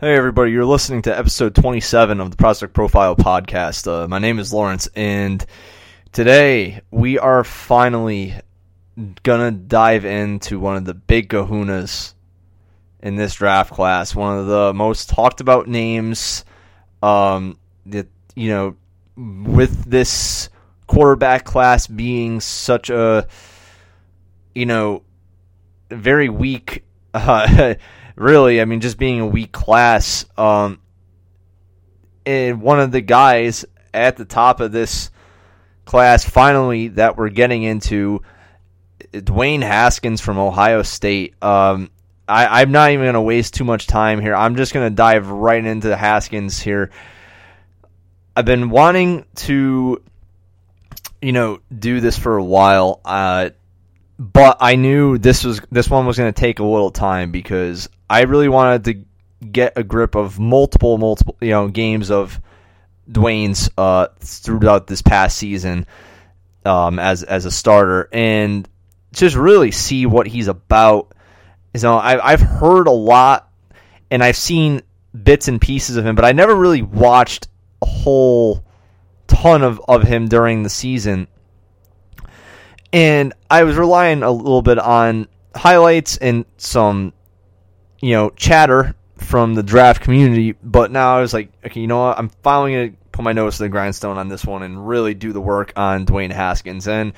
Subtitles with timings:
[0.00, 3.86] Hey, everybody, you're listening to episode 27 of the Prospect Profile Podcast.
[3.86, 5.46] Uh, my name is Lawrence, and
[6.10, 8.34] today we are finally
[9.22, 12.14] gonna dive into one of the big kahunas
[13.04, 16.44] in this draft class, one of the most talked about names.
[17.00, 17.56] Um,
[17.86, 18.76] that you know,
[19.16, 20.48] with this
[20.88, 23.28] quarterback class being such a,
[24.56, 25.04] you know,
[25.88, 26.82] very weak.
[27.16, 27.74] Uh,
[28.16, 30.24] really, I mean, just being a weak class.
[30.36, 30.80] Um,
[32.26, 35.10] and one of the guys at the top of this
[35.84, 38.22] class, finally, that we're getting into,
[39.12, 41.34] Dwayne Haskins from Ohio State.
[41.42, 41.90] Um,
[42.26, 44.34] I, am not even going to waste too much time here.
[44.34, 46.90] I'm just going to dive right into Haskins here.
[48.34, 50.02] I've been wanting to,
[51.20, 53.00] you know, do this for a while.
[53.04, 53.50] Uh,
[54.18, 57.88] but I knew this was this one was going to take a little time because
[58.08, 59.04] I really wanted to
[59.46, 62.40] get a grip of multiple multiple you know games of
[63.10, 65.86] Dwayne's uh, throughout this past season
[66.64, 68.68] um, as as a starter and
[69.12, 71.12] just really see what he's about.
[71.76, 73.50] So I, I've heard a lot
[74.10, 74.82] and I've seen
[75.22, 77.48] bits and pieces of him, but I never really watched
[77.82, 78.64] a whole
[79.26, 81.28] ton of, of him during the season
[82.94, 87.12] and I was relying a little bit on highlights and some,
[88.00, 90.52] you know, chatter from the draft community.
[90.62, 92.16] But now I was like, okay, you know what?
[92.16, 95.32] I'm finally gonna put my nose to the grindstone on this one and really do
[95.32, 96.86] the work on Dwayne Haskins.
[96.86, 97.14] And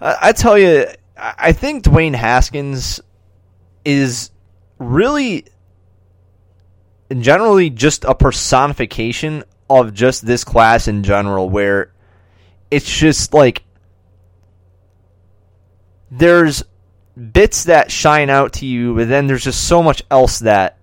[0.00, 3.00] I, I tell you, I think Dwayne Haskins
[3.84, 4.30] is
[4.78, 5.46] really
[7.18, 11.92] generally just a personification of just this class in general, where
[12.70, 13.64] it's just like
[16.10, 16.64] there's
[17.32, 20.78] bits that shine out to you, but then there's just so much else that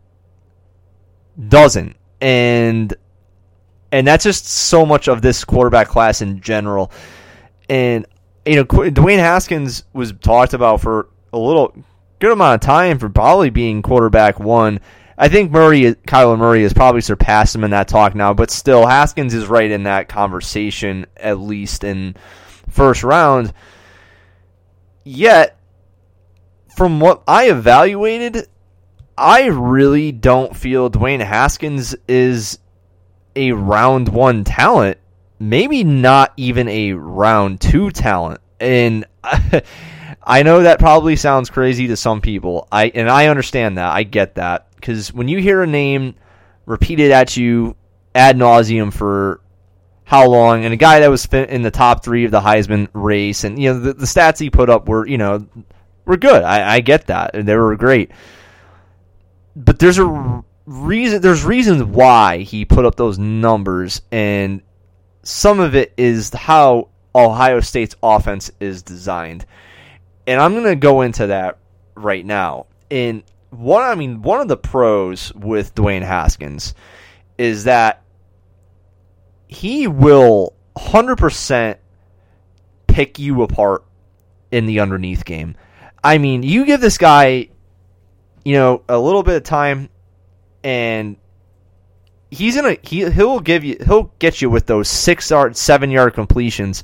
[1.48, 1.96] doesn't.
[2.22, 2.94] And
[3.92, 6.92] and that's just so much of this quarterback class in general.
[7.70, 8.06] And
[8.46, 11.76] you know, Dwayne Haskins was talked about for a little
[12.20, 14.80] good amount of time for probably being quarterback one.
[15.18, 18.88] I think Murray, Kyler Murray, has probably surpassed him in that talk now, but still,
[18.88, 22.16] Haskins is right in that conversation at least in
[22.70, 23.54] first round.
[25.04, 25.58] Yet,
[26.76, 28.48] from what I evaluated,
[29.18, 32.60] I really don't feel Dwayne Haskins is
[33.36, 34.98] a round one talent.
[35.40, 38.42] Maybe not even a round two talent.
[38.60, 39.06] And
[40.24, 42.68] I know that probably sounds crazy to some people.
[42.72, 43.92] I and I understand that.
[43.94, 46.16] I get that because when you hear a name
[46.66, 47.76] repeated at you
[48.16, 49.42] ad nauseum for
[50.06, 53.44] how long, and a guy that was in the top three of the Heisman race,
[53.44, 55.48] and you know the, the stats he put up were you know
[56.06, 56.44] were good.
[56.44, 58.12] I, I get that, and they were great.
[59.56, 61.22] But there's a reason.
[61.22, 64.62] There's reasons why he put up those numbers, and
[65.24, 69.46] some of it is how Ohio State's offense is designed,
[70.28, 71.60] and I'm going to go into that
[71.96, 72.66] right now.
[72.92, 76.74] And one, I mean, one of the pros with Dwayne Haskins
[77.38, 78.03] is that
[79.54, 81.78] he will 100%
[82.88, 83.84] pick you apart
[84.52, 85.56] in the underneath game.
[86.04, 87.50] I mean, you give this guy,
[88.44, 89.90] you know, a little bit of time,
[90.64, 91.18] and
[92.30, 96.14] he's gonna he he'll give you he'll get you with those six yard, seven yard
[96.14, 96.84] completions,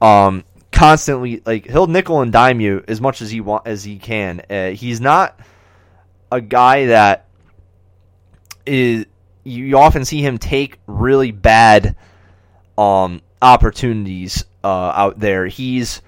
[0.00, 1.42] um, constantly.
[1.44, 4.42] Like he'll nickel and dime you as much as he want as he can.
[4.48, 5.38] Uh, he's not
[6.32, 7.26] a guy that
[8.66, 9.06] is
[9.44, 11.96] you often see him take really bad
[12.76, 15.46] um, opportunities uh, out there.
[15.46, 16.02] He's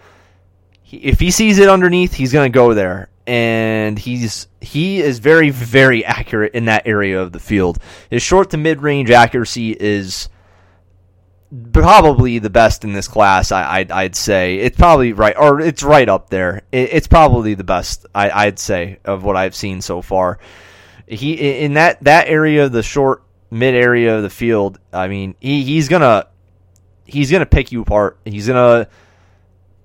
[0.82, 5.18] he, if he sees it underneath, he's going to go there, and he's he is
[5.18, 7.78] very very accurate in that area of the field.
[8.10, 10.28] His short to mid range accuracy is
[11.72, 13.52] probably the best in this class.
[13.52, 16.62] I, would I'd say it's probably right, or it's right up there.
[16.72, 20.38] It, it's probably the best I, would say of what I've seen so far.
[21.06, 24.78] He in that that area of the short mid area of the field.
[24.92, 26.26] I mean, he, he's gonna
[27.04, 28.18] he's gonna pick you apart.
[28.24, 28.88] He's gonna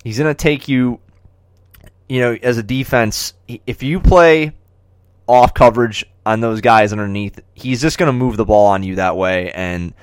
[0.04, 1.00] he's gonna take you.
[2.10, 4.52] You know, as a defense, if you play
[5.28, 9.16] off coverage on those guys underneath, he's just gonna move the ball on you that
[9.16, 9.94] way, and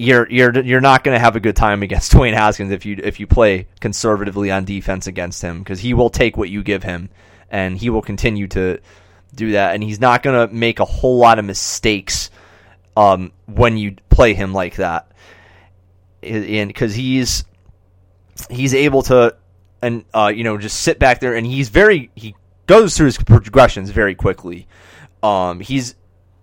[0.00, 3.20] you're you're you're not to have a good time against Dwayne Haskins if you if
[3.20, 7.10] you play conservatively on defense against him because he will take what you give him
[7.50, 8.78] and he will continue to
[9.34, 12.30] do that and he's not to make a whole lot of mistakes
[12.96, 15.10] um, when you play him like that
[16.22, 17.44] and because he's
[18.50, 19.34] he's able to
[19.82, 22.34] and uh, you know just sit back there and he's very he
[22.66, 24.66] goes through his progressions very quickly.
[25.22, 25.94] Um, he's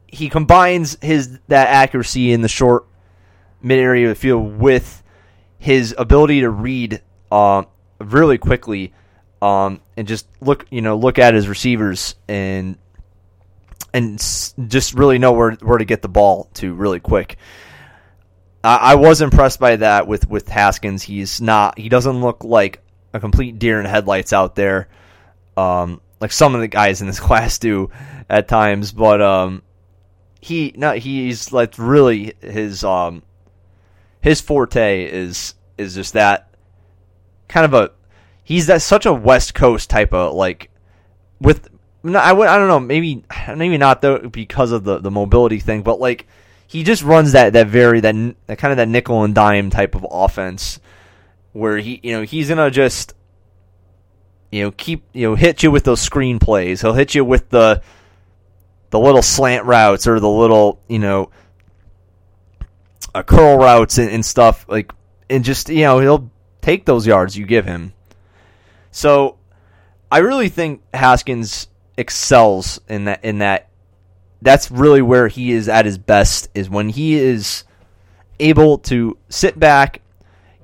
[0.08, 2.86] he combines his that accuracy in the short
[3.62, 5.04] mid area of the field with
[5.60, 7.02] his ability to read
[7.32, 7.64] uh,
[8.00, 8.94] really quickly
[9.42, 12.78] um, and just look you know look at his receivers and
[13.94, 14.18] and
[14.68, 17.38] just really know where where to get the ball to really quick.
[18.64, 21.04] I, I was impressed by that with with Haskins.
[21.04, 22.82] He's not he doesn't look like
[23.14, 24.90] a complete deer in headlights out there,
[25.56, 27.90] um, like some of the guys in this class do
[28.30, 28.92] at times.
[28.92, 29.64] But um,
[30.42, 33.24] he not he's like really his um
[34.22, 36.50] his forte is is just that
[37.48, 37.92] kind of a
[38.44, 40.70] he's that such a West Coast type of like
[41.40, 41.70] with
[42.16, 43.24] I would I don't know maybe
[43.56, 46.28] maybe not though because of the the mobility thing, but like
[46.68, 48.16] he just runs that that very that,
[48.48, 50.80] that kind of that nickel and dime type of offense
[51.54, 53.14] where he you know he's gonna just
[54.52, 56.82] you know keep you know hit you with those screen plays.
[56.82, 57.82] He'll hit you with the
[58.90, 61.32] the little slant routes or the little you know
[63.16, 64.92] uh, curl routes and, and stuff like
[65.30, 66.30] and just you know he'll
[66.62, 67.94] take those yards you give him.
[68.92, 69.38] So
[70.12, 71.68] I really think Haskins
[71.98, 73.70] excels in that in that
[74.42, 77.64] that's really where he is at his best is when he is
[78.40, 80.02] able to sit back,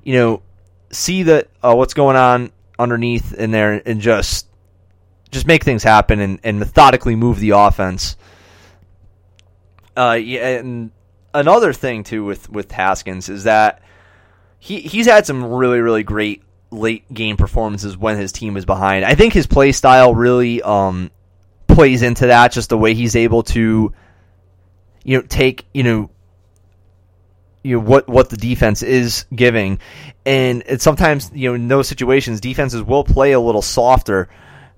[0.04, 0.42] you know,
[0.90, 4.46] see that uh, what's going on underneath in there and just
[5.30, 8.16] just make things happen and, and methodically move the offense.
[9.96, 10.92] Uh, yeah, and
[11.32, 13.82] another thing too with with Haskins is that
[14.60, 19.04] he he's had some really really great late game performances when his team is behind.
[19.04, 21.10] I think his play style really um,
[21.74, 23.92] plays into that, just the way he's able to,
[25.02, 26.10] you know, take you know,
[27.62, 29.78] you know what what the defense is giving,
[30.24, 34.28] and it's sometimes you know in those situations defenses will play a little softer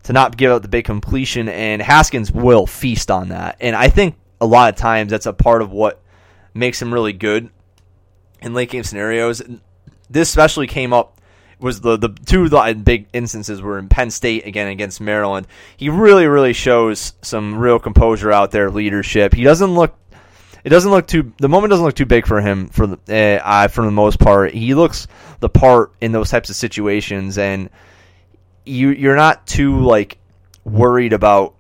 [0.05, 3.89] to not give up the big completion, and Haskins will feast on that, and I
[3.89, 6.03] think a lot of times that's a part of what
[6.55, 7.51] makes him really good
[8.41, 9.43] in late game scenarios.
[10.09, 11.16] This especially came up
[11.59, 12.49] was the the two
[12.83, 15.47] big instances were in Penn State again against Maryland.
[15.77, 19.35] He really really shows some real composure out there, leadership.
[19.35, 19.97] He doesn't look
[20.65, 23.69] it doesn't look too the moment doesn't look too big for him for the uh,
[23.69, 24.53] for the most part.
[24.53, 25.07] He looks
[25.41, 27.71] the part in those types of situations, and
[28.65, 30.19] you you're not too like
[30.65, 31.55] worried about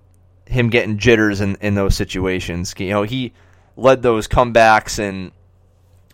[0.47, 2.75] him getting jitters in, in those situations.
[2.79, 3.33] You know, he
[3.77, 5.33] led those comebacks and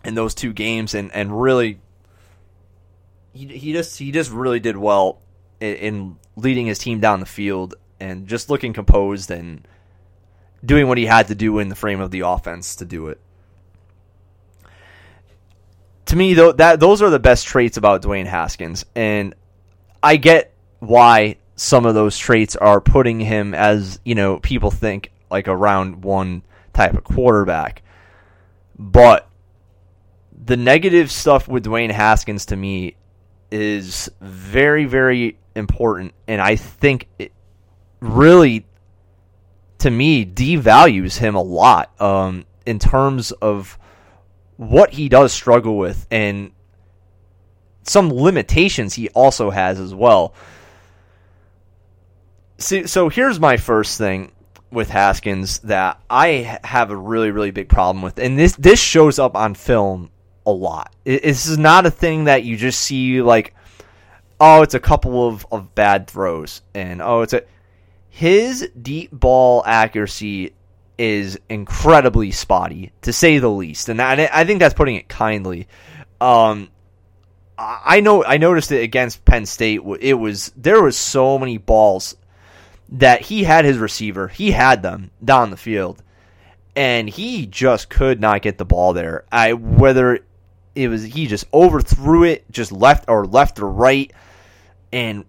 [0.03, 1.79] in those two games and, and really
[3.33, 5.19] he he just he just really did well
[5.59, 9.67] in, in leading his team down the field and just looking composed and
[10.63, 13.19] doing what he had to do in the frame of the offense to do it.
[16.07, 19.33] To me, though, that those are the best traits about Dwayne Haskins, and
[20.01, 25.11] I get why some of those traits are putting him as you know people think
[25.31, 26.43] like a round one
[26.73, 27.81] type of quarterback,
[28.77, 29.27] but
[30.45, 32.95] the negative stuff with Dwayne Haskins to me
[33.53, 37.31] is very, very important, and I think it
[37.99, 38.65] really,
[39.77, 43.77] to me, devalues him a lot um, in terms of
[44.57, 46.51] what he does struggle with and
[47.83, 50.33] some limitations he also has as well.
[52.57, 54.31] See, so here's my first thing
[54.71, 59.19] with Haskins that I have a really, really big problem with, and this this shows
[59.19, 60.09] up on film
[60.45, 60.93] a lot.
[61.03, 63.53] This is not a thing that you just see like,
[64.39, 67.43] oh, it's a couple of, of bad throws, and oh, it's a
[68.09, 70.53] his deep ball accuracy
[70.97, 75.67] is incredibly spotty to say the least, and that, I think that's putting it kindly.
[76.21, 76.69] Um,
[77.57, 79.81] I know I noticed it against Penn State.
[79.99, 82.15] It was there was so many balls
[82.89, 86.03] that he had his receiver, he had them down the field,
[86.75, 89.25] and he just could not get the ball there.
[89.31, 90.19] I whether
[90.75, 94.11] it was he just overthrew it, just left or left or right,
[94.91, 95.25] and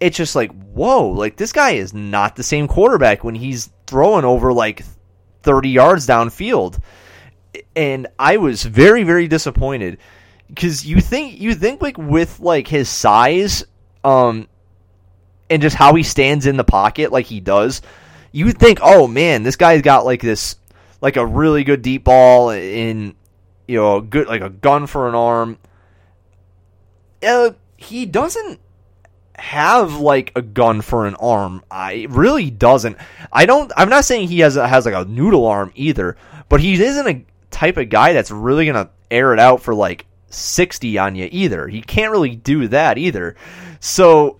[0.00, 4.24] it's just like whoa, like this guy is not the same quarterback when he's throwing
[4.24, 4.84] over like
[5.42, 6.80] thirty yards downfield,
[7.74, 9.98] and I was very very disappointed.
[10.48, 13.64] Because you think you think like with like his size,
[14.04, 14.46] um,
[15.48, 17.80] and just how he stands in the pocket like he does,
[18.32, 20.56] you would think, oh man, this guy's got like this
[21.00, 23.14] like a really good deep ball in
[23.66, 25.58] you know, good like a gun for an arm.
[27.22, 28.60] Uh, he doesn't
[29.36, 31.64] have like a gun for an arm.
[31.70, 32.96] I really doesn't.
[33.32, 33.72] I don't.
[33.76, 36.16] I'm not saying he has a, has like a noodle arm either,
[36.48, 40.06] but he isn't a type of guy that's really gonna air it out for like
[40.28, 41.68] 60 on you either.
[41.68, 43.36] He can't really do that either.
[43.80, 44.38] So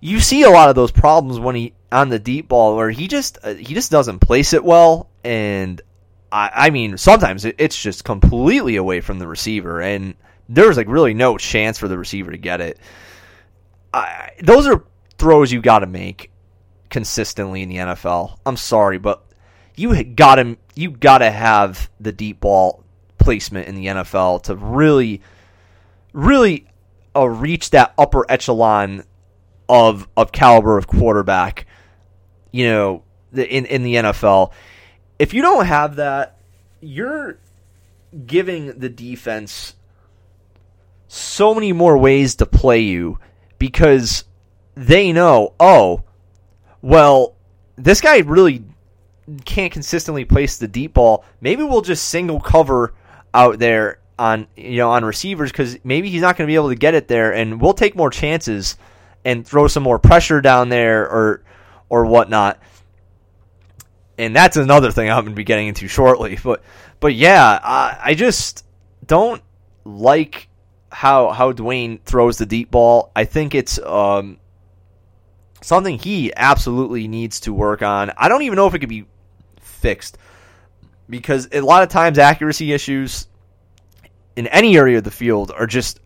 [0.00, 3.08] you see a lot of those problems when he on the deep ball where he
[3.08, 5.80] just uh, he just doesn't place it well, and
[6.32, 10.14] I, I mean sometimes it, it's just completely away from the receiver, and
[10.48, 12.78] there's like really no chance for the receiver to get it.
[13.92, 14.84] I, those are
[15.18, 16.30] throws you got to make
[16.90, 18.38] consistently in the NFL.
[18.44, 19.24] I'm sorry, but
[19.76, 22.84] you got to you got to have the deep ball
[23.18, 25.22] placement in the NFL to really,
[26.12, 26.66] really
[27.14, 29.04] uh, reach that upper echelon
[29.68, 31.66] of of caliber of quarterback.
[32.50, 34.52] You know, in in the NFL,
[35.20, 36.38] if you don't have that,
[36.80, 37.36] you're
[38.24, 39.74] giving the defense
[41.08, 43.18] so many more ways to play you
[43.58, 44.24] because
[44.74, 46.04] they know, oh,
[46.80, 47.34] well,
[47.76, 48.64] this guy really
[49.44, 51.22] can't consistently place the deep ball.
[51.42, 52.94] Maybe we'll just single cover
[53.34, 56.70] out there on you know on receivers because maybe he's not going to be able
[56.70, 58.78] to get it there, and we'll take more chances
[59.26, 61.42] and throw some more pressure down there or
[61.90, 62.58] or whatnot.
[64.20, 66.38] And that's another thing I'm going to be getting into shortly.
[66.42, 66.62] But
[67.00, 68.66] but yeah, I, I just
[69.06, 69.42] don't
[69.84, 70.48] like
[70.92, 73.12] how how Dwayne throws the deep ball.
[73.16, 74.38] I think it's um,
[75.62, 78.12] something he absolutely needs to work on.
[78.16, 79.06] I don't even know if it could be
[79.62, 80.18] fixed
[81.08, 83.26] because a lot of times accuracy issues
[84.36, 85.98] in any area of the field are just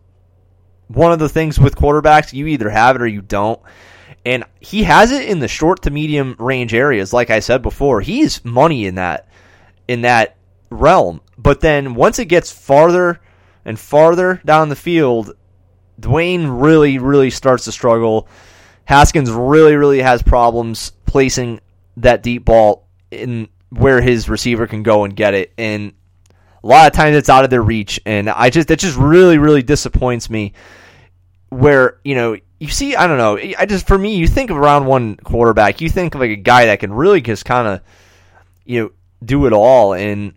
[0.87, 3.59] one of the things with quarterbacks you either have it or you don't.
[4.25, 8.01] And he has it in the short to medium range areas like I said before.
[8.01, 9.27] He's money in that
[9.87, 10.37] in that
[10.69, 11.21] realm.
[11.37, 13.21] But then once it gets farther
[13.63, 15.35] and farther down the field,
[15.99, 18.27] Dwayne really really starts to struggle.
[18.85, 21.61] Haskins really really has problems placing
[21.97, 25.93] that deep ball in where his receiver can go and get it and
[26.65, 29.37] a lot of times it's out of their reach, and I just that just really
[29.37, 30.53] really disappoints me.
[31.49, 34.57] Where you know you see, I don't know, I just for me, you think of
[34.57, 37.81] round one quarterback, you think of like a guy that can really just kind of
[38.65, 38.91] you know
[39.23, 40.33] do it all and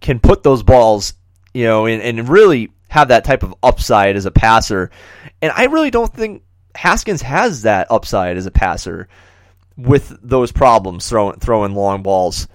[0.00, 1.14] can put those balls
[1.54, 4.90] you know and, and really have that type of upside as a passer.
[5.42, 6.42] And I really don't think
[6.74, 9.08] Haskins has that upside as a passer
[9.76, 12.48] with those problems throwing throwing long balls.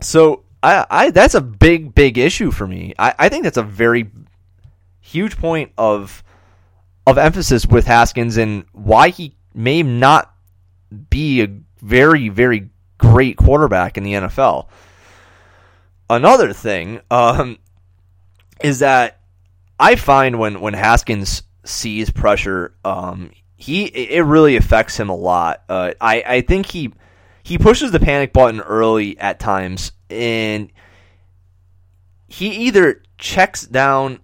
[0.00, 2.94] So I, I that's a big, big issue for me.
[2.98, 4.10] I, I think that's a very
[5.00, 6.22] huge point of
[7.06, 10.34] of emphasis with Haskins and why he may not
[11.10, 11.48] be a
[11.80, 14.68] very, very great quarterback in the NFL.
[16.08, 17.58] Another thing um,
[18.62, 19.20] is that
[19.80, 25.62] I find when when Haskins sees pressure, um, he it really affects him a lot.
[25.68, 26.92] Uh, I I think he
[27.42, 30.70] he pushes the panic button early at times and
[32.28, 34.20] he either checks down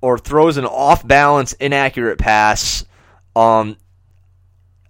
[0.00, 2.84] or throws an off balance, inaccurate pass.
[3.34, 3.76] Um,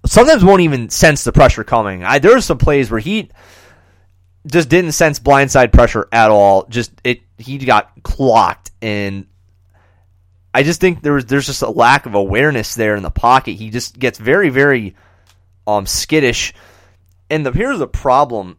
[0.05, 2.05] sometimes won't even sense the pressure coming.
[2.05, 3.31] I, there are some plays where he
[4.47, 6.67] just didn't sense blindside pressure at all.
[6.67, 9.27] Just it, he got clocked, and
[10.53, 13.53] I just think there was there's just a lack of awareness there in the pocket.
[13.53, 14.97] He just gets very very
[15.67, 16.55] um skittish.
[17.31, 18.57] And the, here's the problem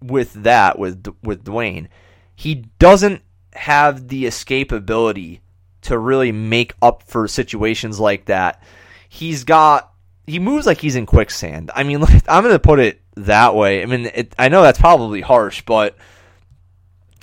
[0.00, 1.88] with that with with Dwayne.
[2.34, 3.22] He doesn't
[3.54, 5.40] have the escapability
[5.82, 8.62] to really make up for situations like that.
[9.08, 9.92] He's got
[10.26, 11.70] he moves like he's in quicksand.
[11.74, 13.82] I mean, I'm going to put it that way.
[13.82, 15.96] I mean, it, I know that's probably harsh, but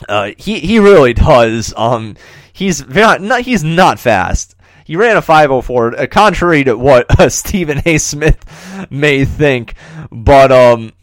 [0.07, 1.73] uh, he he really does.
[1.75, 2.15] Um,
[2.53, 4.55] he's not, not he's not fast.
[4.85, 7.99] He ran a 504, uh, contrary to what uh, Stephen A.
[7.99, 9.75] Smith may think.
[10.11, 10.93] But um,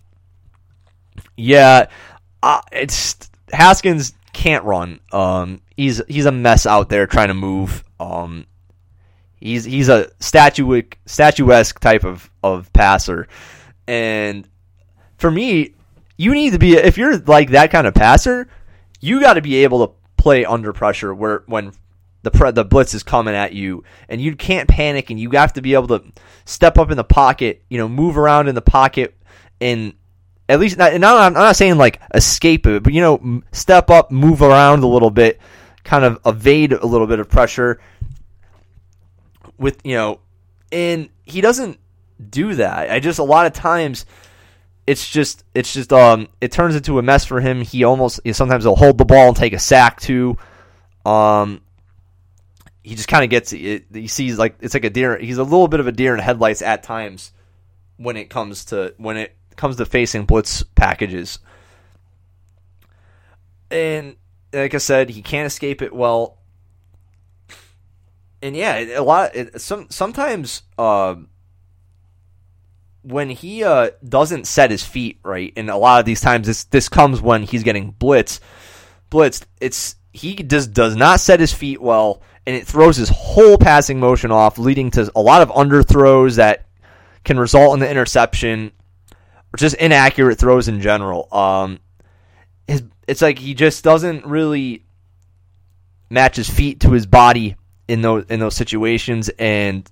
[1.37, 1.87] yeah,
[2.43, 5.01] uh, it's Haskins can't run.
[5.13, 7.83] Um, he's he's a mess out there trying to move.
[7.99, 8.47] Um,
[9.41, 13.29] he's he's a statuic statuesque type of of passer,
[13.89, 14.47] and
[15.17, 15.73] for me,
[16.19, 18.47] you need to be if you're like that kind of passer,
[19.01, 21.73] you got to be able to play under pressure where when
[22.23, 25.55] the pre- the blitz is coming at you and you can't panic and you have
[25.55, 26.05] to be able to
[26.45, 29.17] step up in the pocket, you know, move around in the pocket
[29.63, 29.95] and
[30.49, 34.11] at least not, not I'm not saying like escape it, but you know, step up,
[34.11, 35.41] move around a little bit,
[35.85, 37.81] kind of evade a little bit of pressure
[39.59, 40.21] with, you know,
[40.71, 41.79] and he doesn't
[42.31, 42.91] do that.
[42.91, 44.07] I just a lot of times
[44.87, 47.61] it's just it's just um it turns into a mess for him.
[47.61, 50.39] He almost you know, sometimes he'll hold the ball and take a sack too.
[51.05, 51.61] Um
[52.85, 55.43] he just kind of gets it, he sees like it's like a deer he's a
[55.43, 57.33] little bit of a deer in headlights at times
[57.97, 61.39] when it comes to when it comes to facing blitz packages.
[63.71, 64.17] And
[64.53, 66.39] like I said, he can't escape it well.
[68.43, 69.35] And yeah, a lot.
[69.35, 71.17] It, some sometimes uh,
[73.03, 76.65] when he uh, doesn't set his feet right, and a lot of these times this
[76.65, 78.41] this comes when he's getting blitz,
[79.11, 79.45] blitzed.
[79.61, 84.01] It's he just does not set his feet well, and it throws his whole passing
[84.01, 86.67] motion off, leading to a lot of underthrows that
[87.25, 88.73] can result in the interception,
[89.57, 91.33] or just inaccurate throws in general.
[91.35, 91.81] Um,
[92.69, 94.85] his it's like he just doesn't really
[96.11, 97.57] match his feet to his body
[97.89, 99.89] in those in those situations, and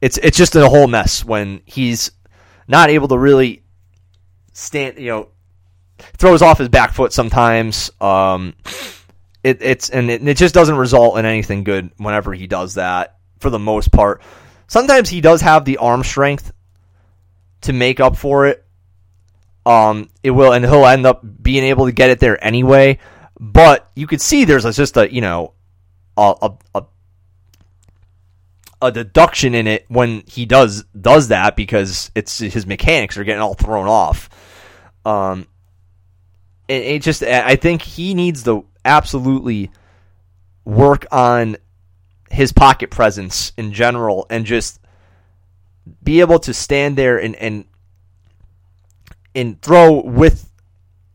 [0.00, 2.12] it's it's just a whole mess when he's
[2.68, 3.62] not able to really
[4.52, 4.98] stand.
[4.98, 5.28] You know,
[5.98, 7.90] throws off his back foot sometimes.
[8.00, 8.54] Um,
[9.42, 13.16] it, it's and it, it just doesn't result in anything good whenever he does that.
[13.40, 14.22] For the most part,
[14.68, 16.52] sometimes he does have the arm strength
[17.64, 18.64] to make up for it.
[19.66, 22.98] Um, it will, and he'll end up being able to get it there anyway.
[23.38, 25.52] But you could see there's just a you know
[26.16, 26.84] a, a, a
[28.82, 33.42] a deduction in it when he does does that because it's his mechanics are getting
[33.42, 34.28] all thrown off.
[35.04, 35.46] Um,
[36.68, 39.70] it, it just I think he needs to absolutely
[40.64, 41.56] work on
[42.30, 44.80] his pocket presence in general and just
[46.02, 47.64] be able to stand there and and
[49.34, 50.50] and throw with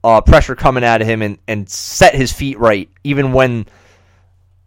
[0.03, 3.65] uh, pressure coming at him and, and set his feet right even when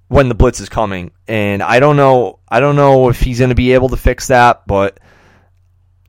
[0.09, 1.11] when the blitz is coming.
[1.26, 4.28] And I don't know I don't know if he's going to be able to fix
[4.28, 4.99] that, but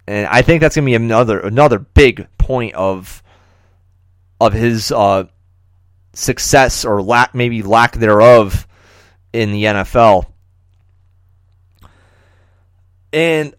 [0.07, 3.23] and I think that's going to be another another big point of
[4.41, 5.25] of his uh,
[6.13, 8.67] success or lack maybe lack thereof
[9.31, 10.25] in the NFL.
[13.13, 13.55] And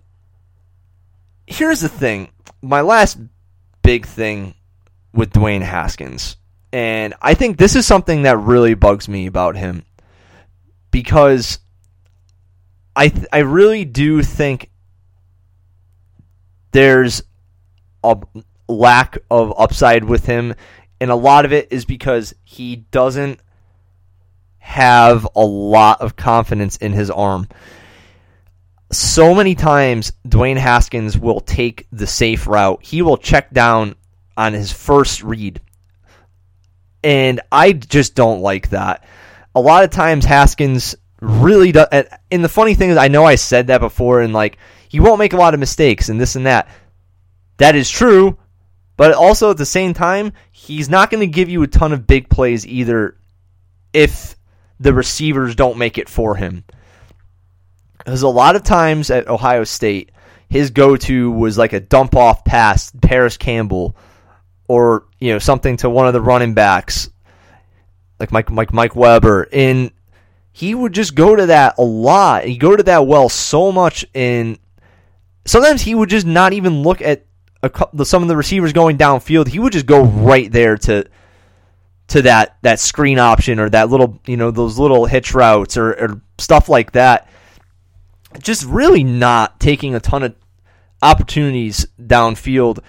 [1.55, 2.31] here's the thing,
[2.63, 3.19] my last
[3.83, 4.55] big thing
[5.13, 6.37] with Dwayne Haskins.
[6.73, 9.85] And I think this is something that really bugs me about him
[10.91, 11.61] because
[12.97, 14.71] I th- I really do think
[16.73, 17.23] there's
[18.03, 18.17] a
[18.69, 20.55] lack of upside with him
[21.01, 23.39] and a lot of it is because he doesn't
[24.59, 27.47] have a lot of confidence in his arm.
[28.97, 32.85] So many times Dwayne Haskins will take the safe route.
[32.85, 33.97] He will check down
[34.37, 35.61] on his first read.
[37.03, 39.05] And I just don't like that
[39.55, 41.87] a lot of times Haskins really does.
[42.31, 45.19] And the funny thing is, I know I said that before, and like he won't
[45.19, 46.69] make a lot of mistakes and this and that.
[47.59, 48.37] That is true,
[48.97, 52.07] but also at the same time, he's not going to give you a ton of
[52.07, 53.17] big plays either.
[53.93, 54.37] If
[54.81, 56.65] the receivers don't make it for him,
[58.05, 60.11] because a lot of times at Ohio State,
[60.49, 63.97] his go-to was like a dump off pass, Parris Campbell,
[64.69, 67.11] or you know something to one of the running backs
[68.21, 69.91] like Mike Mike Mike Weber, and
[70.53, 72.45] he would just go to that a lot.
[72.45, 74.59] He go to that well so much, and
[75.45, 77.27] sometimes he would just not even look at
[77.63, 79.49] a, some of the receivers going downfield.
[79.49, 81.07] He would just go right there to
[82.09, 85.93] to that that screen option or that little you know those little hitch routes or,
[85.93, 87.29] or stuff like that.
[88.41, 90.37] Just really not taking a ton of
[91.03, 92.81] opportunities downfield.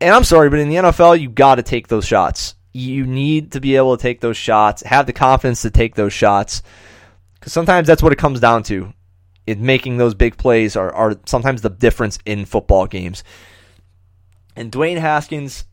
[0.00, 3.52] And I'm sorry, but in the NFL, you got to take those shots you need
[3.52, 6.62] to be able to take those shots, have the confidence to take those shots.
[7.34, 8.92] Because sometimes that's what it comes down to.
[9.46, 13.24] In making those big plays are, are sometimes the difference in football games.
[14.54, 15.64] And Dwayne Haskins,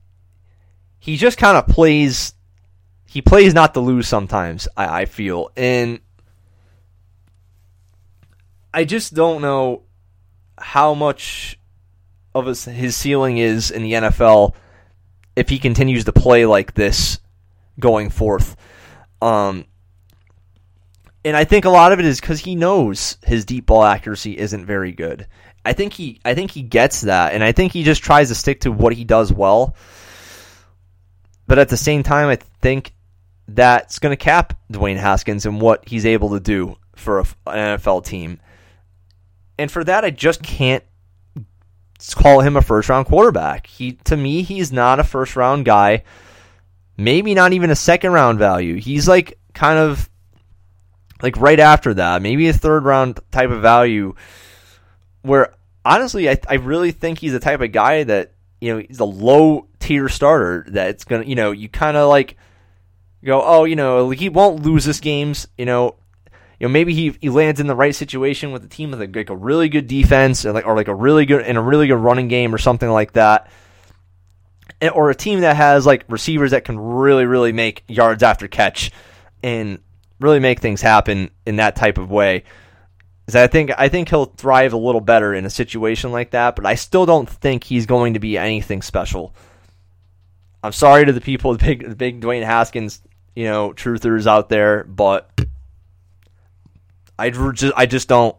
[0.98, 2.34] he just kind of plays.
[3.06, 4.68] He plays not to lose sometimes.
[4.76, 6.00] I, I feel, and
[8.74, 9.84] I just don't know
[10.58, 11.60] how much
[12.36, 14.54] of his, his ceiling is in the NFL
[15.36, 17.20] if he continues to play like this
[17.80, 18.56] going forth.
[19.22, 19.66] Um,
[21.26, 24.38] and I think a lot of it is because he knows his deep ball accuracy
[24.38, 25.28] isn't very good.
[25.66, 28.36] I think he I think he gets that, and I think he just tries to
[28.36, 29.76] stick to what he does well.
[31.48, 32.94] But at the same time, I think
[33.48, 38.06] that's going to cap Dwayne Haskins and what he's able to do for an NFL
[38.06, 38.40] team.
[39.60, 40.84] And for that, I just can't
[42.16, 43.68] call him a first round quarterback.
[43.68, 46.04] He to me, he's not a first round guy.
[46.98, 48.76] Maybe not even a second round value.
[48.76, 50.10] He's like kind of
[51.22, 54.16] like right after that, maybe a third round type of value.
[55.24, 59.00] Where honestly, I I really think he's the type of guy that you know he's
[59.00, 62.38] a low tier starter that's gonna you know you kind of like
[63.26, 65.96] go oh you know he won't lose this games you know
[66.60, 69.08] you know maybe he he lands in the right situation with a team with a,
[69.08, 71.88] like a really good defense or like or like a really good in a really
[71.88, 73.50] good running game or something like that.
[74.94, 78.92] or a team that has like receivers that can really really make yards after catch
[79.42, 79.80] and
[80.20, 82.44] really make things happen in that type of way.
[83.28, 86.56] Is I think I think he'll thrive a little better in a situation like that,
[86.56, 89.34] but I still don't think he's going to be anything special.
[90.62, 93.02] I'm sorry to the people, the big, the big Dwayne Haskins,
[93.36, 95.30] you know, truthers out there, but
[97.20, 98.36] I just, I just don't,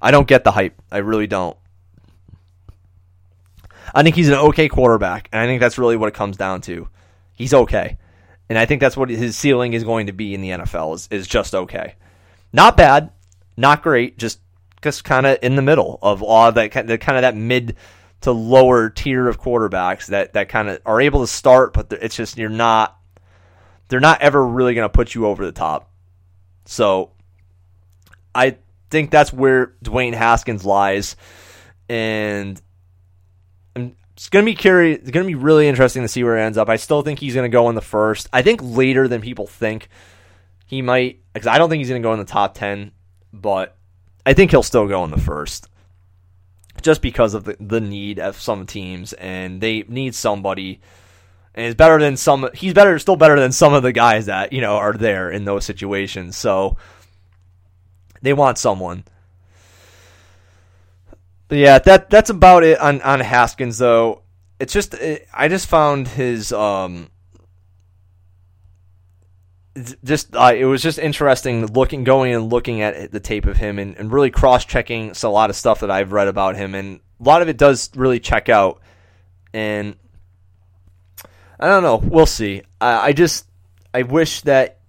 [0.00, 0.80] I don't get the hype.
[0.90, 1.56] I really don't.
[3.94, 6.60] I think he's an okay quarterback, and I think that's really what it comes down
[6.62, 6.88] to.
[7.34, 7.98] He's okay,
[8.48, 11.08] and I think that's what his ceiling is going to be in the NFL is
[11.10, 11.96] is just okay,
[12.52, 13.10] not bad,
[13.56, 14.40] not great, just
[14.82, 17.76] just kind of in the middle of all that kind of that mid
[18.22, 22.16] to lower tier of quarterbacks that that kind of are able to start, but it's
[22.16, 22.96] just you're not
[23.88, 25.90] they're not ever really going to put you over the top.
[26.64, 27.10] So
[28.34, 28.56] I
[28.90, 31.16] think that's where Dwayne Haskins lies,
[31.88, 32.60] and
[33.74, 34.98] it's going to be curious.
[35.00, 36.68] It's to be really interesting to see where it ends up.
[36.68, 38.28] I still think he's going to go in the first.
[38.32, 39.88] I think later than people think
[40.66, 42.92] he might, because I don't think he's going to go in the top ten,
[43.32, 43.76] but
[44.26, 45.68] I think he'll still go in the first
[46.82, 50.80] just because of the, the need of some teams, and they need somebody.
[51.54, 52.48] And he's better than some.
[52.54, 55.44] He's better, still better than some of the guys that you know are there in
[55.44, 56.36] those situations.
[56.36, 56.76] So
[58.22, 59.04] they want someone.
[61.48, 64.22] But yeah, that that's about it on on Haskins though.
[64.58, 67.10] It's just it, I just found his um
[70.04, 73.78] just uh, it was just interesting looking going and looking at the tape of him
[73.78, 77.00] and, and really cross checking a lot of stuff that I've read about him and
[77.20, 78.80] a lot of it does really check out
[79.52, 79.94] and
[81.58, 83.46] I don't know we'll see I, I just
[83.94, 84.79] I wish that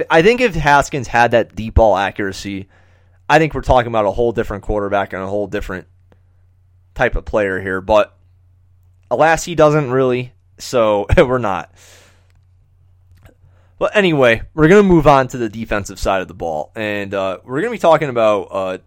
[0.00, 2.68] if I think if Haskins had that deep ball accuracy
[3.28, 5.86] I think we're talking about a whole different quarterback and a whole different
[6.94, 8.16] type of player here but
[9.10, 11.74] alas he doesn't really so we're not
[13.82, 16.70] but anyway, we're going to move on to the defensive side of the ball.
[16.76, 18.78] And uh, we're going to be talking about uh,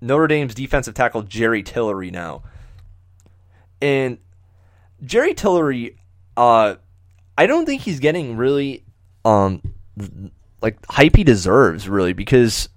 [0.00, 2.44] Notre Dame's defensive tackle, Jerry Tillery, now.
[3.82, 4.18] And
[5.04, 5.96] Jerry Tillery,
[6.36, 6.76] uh,
[7.36, 8.84] I don't think he's getting really
[9.24, 9.60] um,
[10.60, 12.68] like hype he deserves, really, because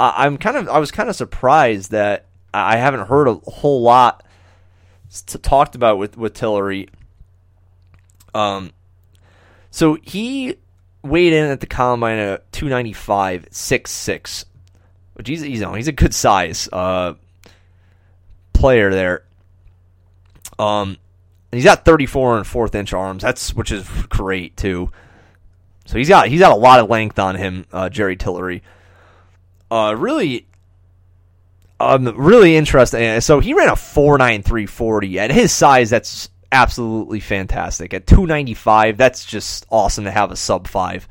[0.00, 3.82] I- I'm kind of I was kind of surprised that I haven't heard a whole
[3.82, 4.24] lot
[5.42, 6.88] talked about with with Tillery.
[8.34, 8.72] Um,
[9.70, 10.56] so he
[11.02, 14.44] weighed in at the combine at 295, 6'6",
[15.14, 17.14] which he's, he's, he's a good size uh,
[18.52, 19.24] player there.
[20.58, 20.98] Um,
[21.52, 23.22] he's got 34 and fourth inch arms.
[23.22, 24.90] That's which is great too.
[25.88, 28.62] So he's got he's got a lot of length on him, uh, Jerry Tillery.
[29.70, 30.46] Uh, really,
[31.80, 33.22] um, really interesting.
[33.22, 35.88] So he ran a 4.9340 at his size.
[35.88, 37.94] That's absolutely fantastic.
[37.94, 41.08] At 295, that's just awesome to have a sub 5.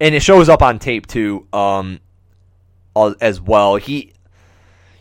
[0.00, 2.00] And it shows up on tape too um,
[3.20, 3.76] as well.
[3.76, 4.14] He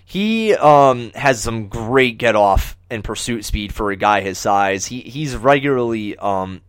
[0.05, 4.85] he um, has some great get off and pursuit speed for a guy his size.
[4.85, 6.61] He he's regularly um,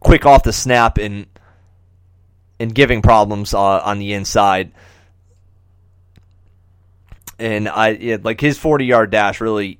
[0.00, 1.26] quick off the snap and
[2.58, 4.72] and giving problems uh, on the inside.
[7.38, 9.78] And I like his 40 yard dash really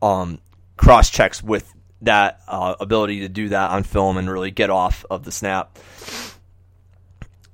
[0.00, 0.38] um,
[0.76, 1.72] cross checks with
[2.02, 5.78] that uh, ability to do that on film and really get off of the snap.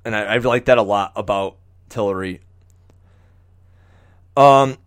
[0.05, 1.57] And I, I like that a lot about
[1.89, 2.39] Tillery.
[4.35, 4.77] Um,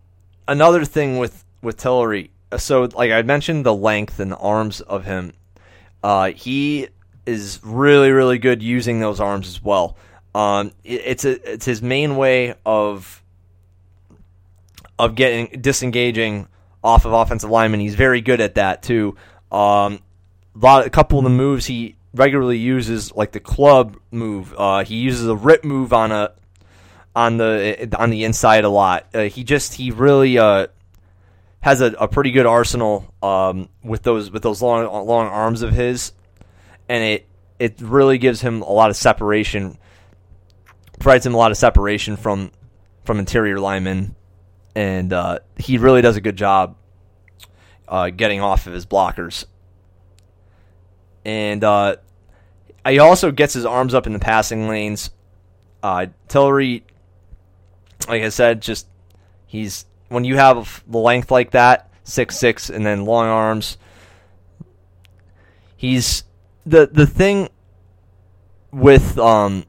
[0.47, 5.05] another thing with with Tillery, so like I mentioned, the length and the arms of
[5.05, 5.33] him.
[6.03, 6.89] Uh, he
[7.25, 9.97] is really really good using those arms as well.
[10.33, 13.23] Um, it, it's a it's his main way of
[14.97, 16.47] of getting disengaging
[16.83, 17.79] off of offensive linemen.
[17.79, 19.15] He's very good at that too.
[19.51, 19.99] Um,
[20.55, 24.53] a lot, a couple of the moves he regularly uses, like the club move.
[24.57, 26.31] Uh, he uses a rip move on a
[27.15, 29.07] on the on the inside a lot.
[29.13, 30.67] Uh, he just he really uh,
[31.61, 35.71] has a, a, pretty good arsenal um, with those with those long long arms of
[35.71, 36.11] his,
[36.89, 39.77] and it it really gives him a lot of separation,
[40.99, 42.51] provides him a lot of separation from
[43.03, 44.15] from interior linemen
[44.75, 46.75] and uh, he really does a good job
[47.87, 49.45] uh, getting off of his blockers.
[51.23, 51.95] And uh,
[52.85, 55.09] he also gets his arms up in the passing lanes.
[55.81, 56.83] Uh, Tillery,
[58.07, 58.87] like I said, just
[59.47, 63.77] he's when you have the length like that, six six, and then long arms.
[65.77, 66.23] He's
[66.65, 67.49] the the thing
[68.71, 69.65] with um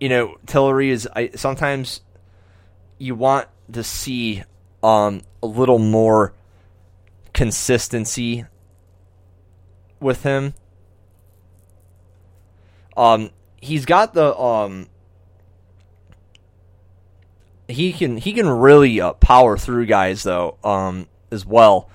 [0.00, 2.00] you know Tillery is I sometimes
[2.98, 4.42] you want to see
[4.82, 6.34] um, a little more
[7.32, 8.44] consistency
[10.00, 10.54] with him.
[12.96, 14.88] Um, he's got the um
[17.68, 21.88] he can he can really uh, power through guys though um as well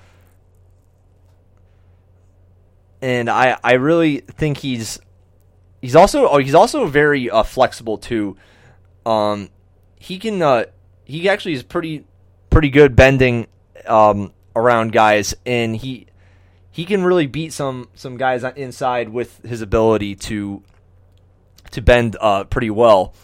[3.06, 4.98] and i i really think he's
[5.80, 8.36] he's also oh, he's also very uh, flexible too
[9.04, 9.48] um
[9.98, 10.64] he can uh
[11.04, 12.04] he actually is pretty
[12.50, 13.46] pretty good bending
[13.86, 16.06] um around guys and he
[16.76, 20.62] he can really beat some some guys inside with his ability to
[21.70, 23.14] to bend uh, pretty well.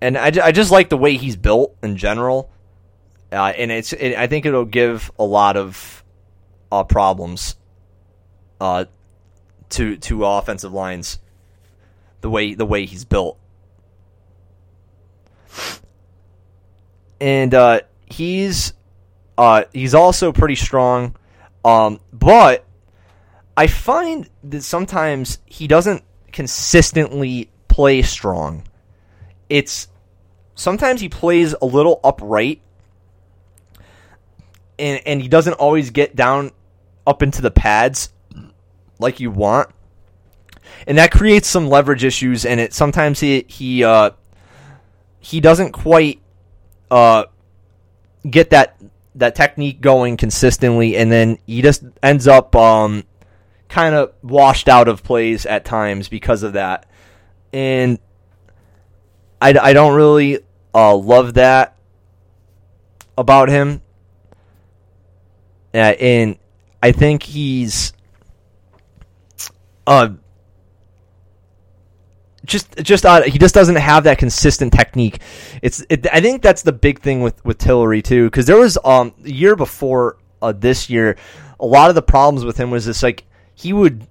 [0.00, 2.50] And I, I just like the way he's built in general,
[3.30, 6.04] uh, and it's it, I think it'll give a lot of
[6.70, 7.56] uh, problems
[8.60, 8.86] uh,
[9.70, 11.18] to to offensive lines
[12.20, 13.38] the way the way he's built.
[17.20, 18.72] And uh, he's
[19.38, 21.16] uh, he's also pretty strong,
[21.64, 22.64] um, but
[23.56, 26.02] I find that sometimes he doesn't
[26.32, 28.64] consistently play strong.
[29.48, 29.88] It's
[30.54, 32.60] sometimes he plays a little upright,
[34.78, 36.52] and and he doesn't always get down
[37.06, 38.12] up into the pads
[38.98, 39.70] like you want,
[40.86, 42.44] and that creates some leverage issues.
[42.44, 44.10] And it sometimes he he uh,
[45.20, 46.20] he doesn't quite
[46.90, 47.24] uh,
[48.28, 48.80] get that
[49.14, 53.04] that technique going consistently, and then he just ends up um,
[53.68, 56.86] kind of washed out of plays at times because of that.
[57.52, 57.98] And
[59.40, 60.40] I, I don't really
[60.74, 61.76] uh, love that
[63.16, 63.82] about him.
[65.74, 66.38] Uh, and
[66.82, 67.92] I think he's
[69.86, 70.10] uh,
[72.44, 75.20] just just uh, he just doesn't have that consistent technique.
[75.62, 78.78] It's it, I think that's the big thing with with Tillery too because there was
[78.84, 81.16] um the year before uh, this year
[81.58, 84.06] a lot of the problems with him was this like he would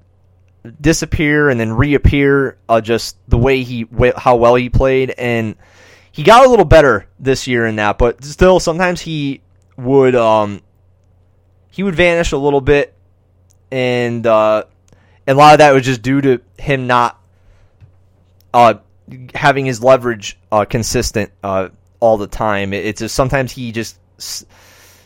[0.82, 5.56] disappear and then reappear uh, just the way he how well he played and
[6.12, 9.41] he got a little better this year in that but still sometimes he
[9.78, 10.62] would um
[11.76, 12.94] he would vanish a little bit
[13.72, 14.64] and uh
[15.28, 17.20] and a lot of that was just due to him not
[18.54, 18.76] uh,
[19.34, 22.74] having his leverage uh, consistent uh, all the time.
[22.74, 23.98] It, it's just sometimes he just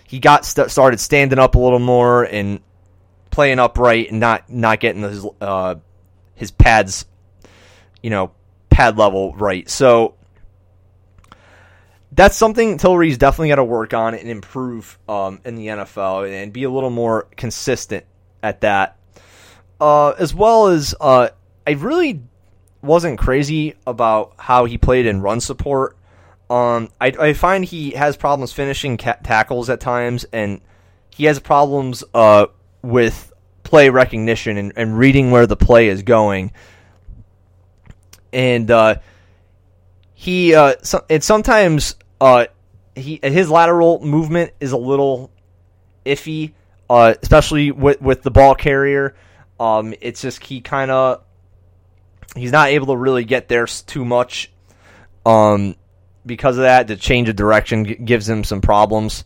[0.08, 2.60] he got st- started standing up a little more and
[3.32, 5.76] playing upright and not not getting his uh,
[6.36, 7.06] his pads,
[8.04, 8.32] you know,
[8.70, 9.70] pad level right.
[9.70, 10.16] So
[12.20, 16.52] that's something Tillery's definitely got to work on and improve um, in the NFL and
[16.52, 18.06] be a little more consistent
[18.44, 18.98] at that.
[19.80, 21.30] Uh, as well as uh,
[21.66, 22.22] I really
[22.82, 25.96] wasn't crazy about how he played in run support.
[26.50, 30.60] Um, I, I find he has problems finishing ca- tackles at times, and
[31.10, 32.48] he has problems uh,
[32.82, 33.32] with
[33.64, 36.52] play recognition and, and, reading where the play is going.
[38.34, 38.96] And uh,
[40.14, 42.46] he uh, so, and sometimes uh,
[42.96, 45.32] he his lateral movement is a little
[46.06, 46.54] iffy,
[46.90, 49.16] uh, especially with with the ball carrier.
[49.60, 51.24] Um, it's just he kind of
[52.36, 54.52] he's not able to really get there too much.
[55.26, 55.76] Um,
[56.26, 59.24] because of that, the change of direction gives him some problems.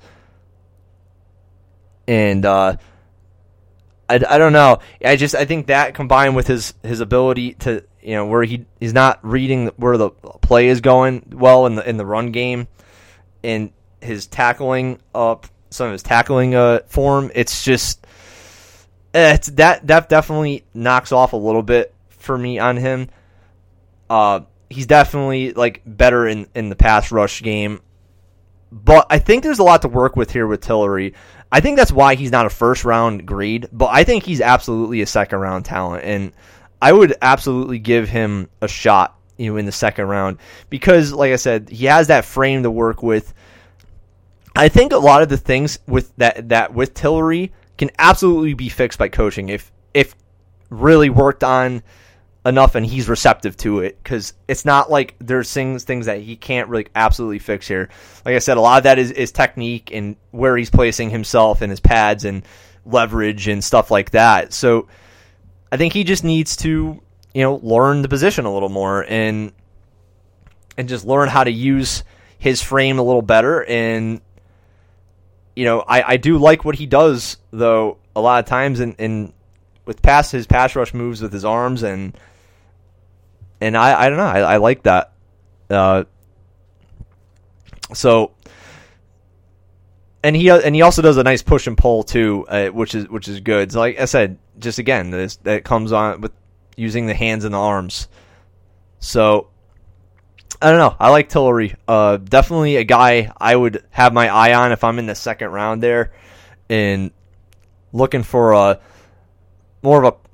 [2.08, 2.78] And uh,
[4.10, 4.80] I, I don't know.
[5.04, 8.66] I just I think that combined with his his ability to you know where he
[8.80, 12.68] he's not reading where the play is going well in the in the run game,
[13.44, 17.32] and his tackling up some of his tackling uh, form.
[17.34, 18.06] It's just
[19.14, 23.10] it's that that definitely knocks off a little bit for me on him.
[24.10, 27.82] Uh, he's definitely like better in in the pass rush game,
[28.72, 31.14] but I think there's a lot to work with here with Tillery.
[31.52, 35.02] I think that's why he's not a first round grade, but I think he's absolutely
[35.02, 36.32] a second round talent, and
[36.82, 40.38] I would absolutely give him a shot, you know, in the second round
[40.70, 43.34] because, like I said, he has that frame to work with.
[44.56, 48.70] I think a lot of the things with that that with Tillery can absolutely be
[48.70, 50.16] fixed by coaching if if
[50.70, 51.84] really worked on
[52.46, 56.36] enough and he's receptive to it because it's not like there's things things that he
[56.36, 57.90] can't really absolutely fix here.
[58.26, 61.62] Like I said, a lot of that is, is technique and where he's placing himself
[61.62, 62.44] and his pads and
[62.86, 64.52] leverage and stuff like that.
[64.54, 64.88] So
[65.72, 67.02] I think he just needs to,
[67.34, 69.52] you know, learn the position a little more and
[70.78, 72.04] and just learn how to use
[72.38, 74.22] his frame a little better and
[75.56, 78.94] you know, I, I do like what he does though a lot of times in,
[78.94, 79.34] in
[79.86, 82.18] with past his pass rush moves with his arms and
[83.62, 85.14] and I, I don't know, I, I like that.
[85.70, 86.04] Uh,
[87.94, 88.32] so
[90.24, 93.08] and he and he also does a nice push and pull too, uh, which is
[93.10, 93.72] which is good.
[93.72, 96.32] So like I said, just again, this that comes on with
[96.76, 98.08] using the hands and the arms.
[99.00, 99.50] So
[100.62, 100.96] I don't know.
[101.00, 101.76] I like Tillery.
[101.88, 105.52] Uh, definitely a guy I would have my eye on if I'm in the second
[105.52, 106.14] round there,
[106.70, 107.12] and
[107.92, 108.80] looking for a
[109.82, 110.30] more of a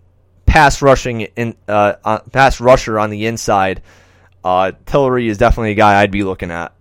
[0.45, 3.82] pass rushing in uh, uh, pass rusher on the inside.
[4.43, 6.73] Uh, Tillery is definitely a guy I'd be looking at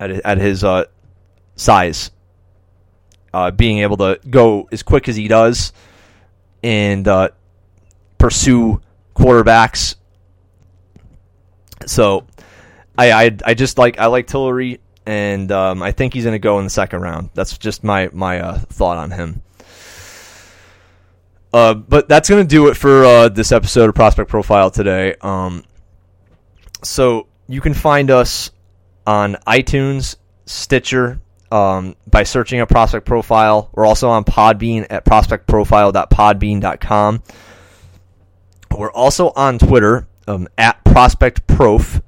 [0.00, 0.84] at, at his uh,
[1.56, 2.10] size
[3.32, 5.72] uh, being able to go as quick as he does
[6.62, 7.28] and uh,
[8.24, 8.80] pursue
[9.14, 9.94] quarterbacks.
[11.84, 12.26] So
[12.96, 16.38] I, I, I just like I like Tillery, and um, I think he's going to
[16.38, 17.28] go in the second round.
[17.34, 19.42] That's just my my uh, thought on him.
[21.52, 25.16] Uh, but that's going to do it for uh, this episode of Prospect Profile today.
[25.20, 25.62] Um,
[26.82, 28.52] so you can find us
[29.06, 31.20] on iTunes, Stitcher,
[31.52, 33.68] um, by searching a prospect profile.
[33.74, 37.22] We're also on Podbean at prospectprofile.podbean.com.
[38.78, 42.02] We're also on Twitter um, at prospectprof.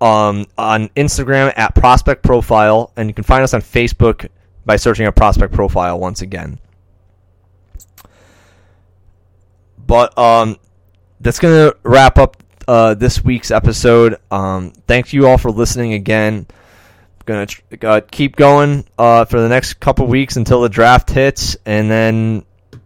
[0.00, 4.30] Um, on Instagram at prospect profile, and you can find us on Facebook
[4.64, 6.58] by searching a prospect profile once again.
[9.76, 10.56] But um,
[11.20, 14.16] that's gonna wrap up uh, this week's episode.
[14.30, 16.46] Um, thank you all for listening again
[17.30, 17.46] gonna
[17.82, 22.44] uh, keep going uh, for the next couple weeks until the draft hits, and then
[22.72, 22.80] you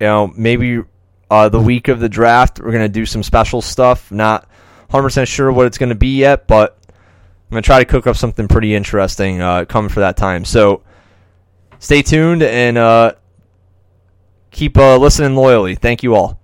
[0.00, 0.82] know maybe
[1.30, 4.10] uh, the week of the draft we're gonna do some special stuff.
[4.10, 4.42] Not
[4.88, 8.16] 100 percent sure what it's gonna be yet, but I'm gonna try to cook up
[8.16, 10.44] something pretty interesting uh, coming for that time.
[10.44, 10.82] So
[11.78, 13.12] stay tuned and uh,
[14.50, 15.74] keep uh, listening loyally.
[15.74, 16.35] Thank you all.